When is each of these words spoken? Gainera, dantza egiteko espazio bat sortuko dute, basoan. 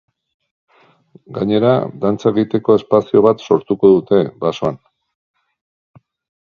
Gainera, 1.37 1.73
dantza 2.05 2.33
egiteko 2.33 2.79
espazio 2.81 3.23
bat 3.29 3.47
sortuko 3.51 3.95
dute, 3.95 4.21
basoan. 4.47 4.83